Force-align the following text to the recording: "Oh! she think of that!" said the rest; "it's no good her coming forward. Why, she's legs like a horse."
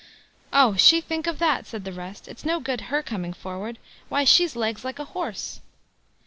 "Oh! 0.51 0.75
she 0.77 0.99
think 0.99 1.27
of 1.27 1.37
that!" 1.37 1.67
said 1.67 1.83
the 1.83 1.93
rest; 1.93 2.27
"it's 2.27 2.43
no 2.43 2.59
good 2.59 2.81
her 2.89 3.03
coming 3.03 3.33
forward. 3.33 3.77
Why, 4.09 4.23
she's 4.23 4.55
legs 4.55 4.83
like 4.83 4.97
a 4.97 5.05
horse." 5.05 5.61